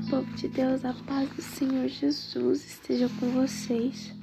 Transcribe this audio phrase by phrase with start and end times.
[0.00, 4.14] Oi, povo de Deus, a paz do Senhor Jesus esteja com vocês.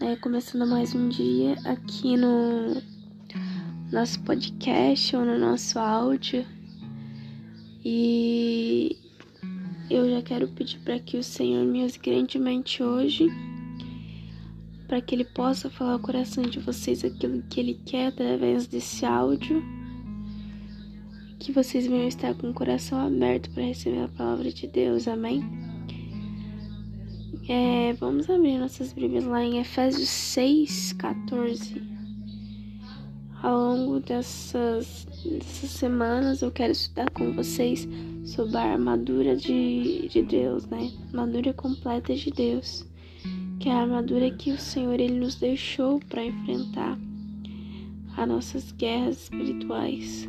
[0.00, 2.82] É, começando mais um dia aqui no
[3.92, 6.44] nosso podcast ou no nosso áudio.
[7.84, 8.98] E
[9.88, 13.28] eu já quero pedir para que o Senhor me use grandemente hoje,
[14.88, 19.06] para que Ele possa falar ao coração de vocês aquilo que Ele quer através desse
[19.06, 19.62] áudio
[21.38, 25.42] que vocês venham estar com o coração aberto para receber a palavra de Deus, amém?
[27.48, 31.80] É, vamos abrir nossas Bíblias lá em Efésios 6, 14.
[33.42, 37.88] Ao longo dessas, dessas semanas eu quero estudar com vocês
[38.24, 40.90] sobre a armadura de, de Deus, né?
[41.08, 42.84] Armadura completa de Deus,
[43.60, 46.98] que é a armadura que o Senhor ele nos deixou para enfrentar
[48.16, 50.28] as nossas guerras espirituais.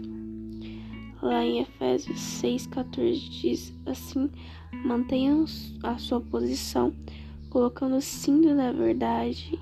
[1.22, 4.30] Lá em Efésios 6,14 diz assim:
[4.86, 5.46] mantenham
[5.84, 6.94] a sua posição,
[7.50, 9.60] colocando o cinto da verdade.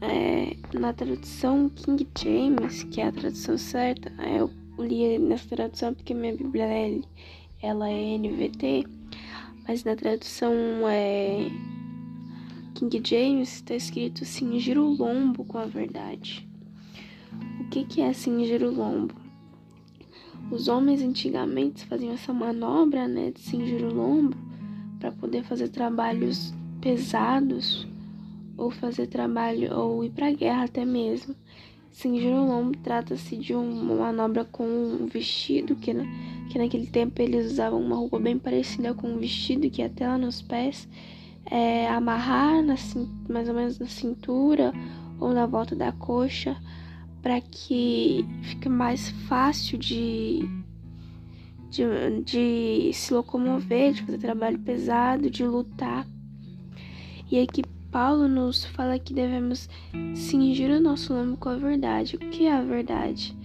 [0.00, 6.14] É, na tradução King James, que é a tradução certa, eu li nessa tradução porque
[6.14, 7.00] minha Bíblia é,
[7.60, 8.86] ela é NVT,
[9.66, 10.54] mas na tradução
[10.88, 11.50] é,
[12.76, 16.47] King James está escrito cingir o lombo com a verdade.
[17.70, 19.14] Que, que é cingir o lombo?
[20.50, 24.34] Os homens antigamente faziam essa manobra né, de cingir o lombo
[24.98, 27.86] para poder fazer trabalhos pesados
[28.56, 31.34] ou fazer trabalho ou ir para a guerra até mesmo.
[31.92, 35.92] Cingir o lombo trata-se de uma manobra com um vestido que,
[36.50, 40.16] que naquele tempo eles usavam uma roupa bem parecida com um vestido que até lá
[40.16, 40.88] nos pés,
[41.50, 42.76] é, amarrar na,
[43.28, 44.72] mais ou menos na cintura
[45.20, 46.56] ou na volta da coxa
[47.28, 50.40] para que fique mais fácil de,
[51.68, 51.84] de,
[52.24, 56.06] de se locomover, de fazer trabalho pesado, de lutar.
[57.30, 59.68] E aqui Paulo nos fala que devemos
[60.14, 62.16] cingir o nosso lombo com a verdade.
[62.16, 63.36] O que é a verdade?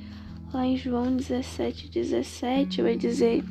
[0.53, 3.43] Lá em João 17, 17 vai dizer: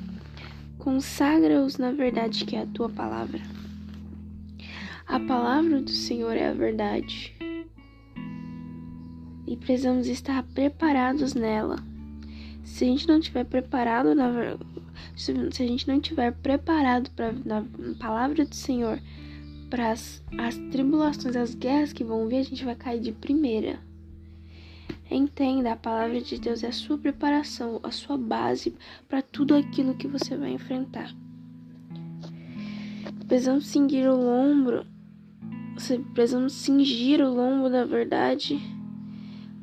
[0.78, 3.42] Consagra-os na verdade que é a tua palavra.
[5.06, 7.34] A palavra do Senhor é a verdade
[9.52, 11.76] e precisamos estar preparados nela.
[12.64, 14.56] Se a gente não tiver preparado na
[15.14, 17.62] se a gente não tiver preparado para na
[17.98, 18.98] palavra do Senhor
[19.68, 20.22] para as,
[20.70, 23.78] tribulações, as guerras que vão vir, a gente vai cair de primeira.
[25.10, 28.74] Entenda, a palavra de Deus é a sua preparação, a sua base
[29.06, 31.14] para tudo aquilo que você vai enfrentar.
[33.28, 34.86] Precisamos cingir o ombro,
[36.14, 38.58] precisamos cingir o lombo da verdade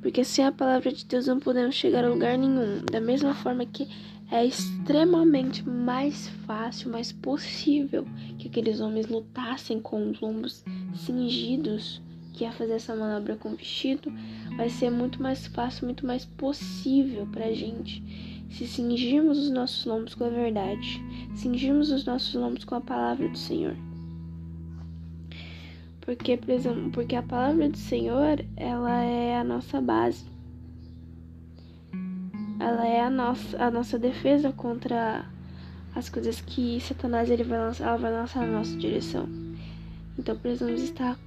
[0.02, 2.84] porque sem a palavra de Deus não podemos chegar a lugar nenhum.
[2.92, 3.88] Da mesma forma que
[4.32, 8.06] é extremamente mais fácil, mais possível
[8.38, 10.64] que aqueles homens lutassem com os lombos
[10.96, 12.02] cingidos,
[12.34, 14.12] que ia fazer essa manobra com o vestido,
[14.56, 18.04] vai ser muito mais fácil, muito mais possível pra gente
[18.50, 21.02] se cingirmos os nossos lombos com a verdade,
[21.36, 23.76] cingirmos os nossos lombos com a palavra do Senhor.
[26.02, 29.04] Porque, por exemplo, porque a palavra do Senhor, ela
[29.40, 30.26] a nossa base.
[32.60, 35.26] Ela é a nossa, a nossa defesa contra
[35.96, 39.28] as coisas que Satanás ele vai lançar, ela vai lançar na nossa direção.
[40.18, 41.18] Então precisamos estar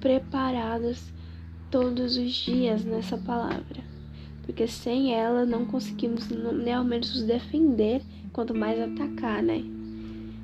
[0.00, 1.12] preparados
[1.70, 3.82] todos os dias nessa palavra.
[4.42, 9.62] Porque sem ela não conseguimos nem ao menos nos defender, quanto mais atacar, né?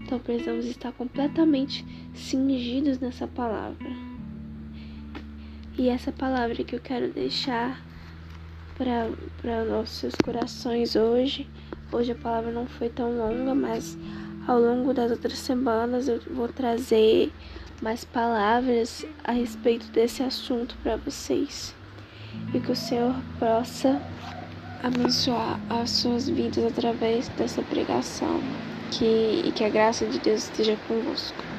[0.02, 1.84] Então precisamos estar completamente
[2.14, 4.13] cingidos nessa palavra.
[5.76, 7.82] E essa palavra que eu quero deixar
[8.76, 11.48] para nossos corações hoje.
[11.90, 13.98] Hoje a palavra não foi tão longa, mas
[14.46, 17.32] ao longo das outras semanas eu vou trazer
[17.82, 21.74] mais palavras a respeito desse assunto para vocês.
[22.54, 24.00] E que o Senhor possa
[24.80, 28.40] abençoar as suas vidas através dessa pregação
[28.92, 31.53] que, e que a graça de Deus esteja convosco.